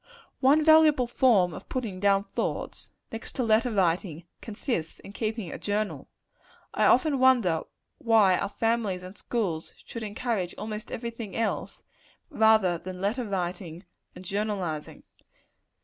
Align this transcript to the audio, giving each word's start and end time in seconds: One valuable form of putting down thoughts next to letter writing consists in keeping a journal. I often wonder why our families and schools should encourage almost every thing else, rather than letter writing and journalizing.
One 0.39 0.65
valuable 0.65 1.05
form 1.05 1.53
of 1.53 1.69
putting 1.69 1.99
down 1.99 2.23
thoughts 2.23 2.91
next 3.11 3.33
to 3.33 3.43
letter 3.43 3.69
writing 3.69 4.25
consists 4.41 4.99
in 4.99 5.13
keeping 5.13 5.51
a 5.51 5.59
journal. 5.59 6.09
I 6.73 6.85
often 6.87 7.19
wonder 7.19 7.61
why 7.99 8.35
our 8.35 8.49
families 8.49 9.03
and 9.03 9.15
schools 9.15 9.73
should 9.85 10.01
encourage 10.01 10.55
almost 10.57 10.91
every 10.91 11.11
thing 11.11 11.35
else, 11.35 11.83
rather 12.31 12.79
than 12.79 12.99
letter 12.99 13.25
writing 13.25 13.85
and 14.15 14.25
journalizing. 14.25 15.03